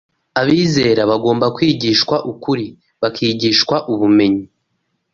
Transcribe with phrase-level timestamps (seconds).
[0.41, 2.65] abizera bagomba kwigishwa ukuri,
[3.01, 4.45] bakigishwa ubumenyi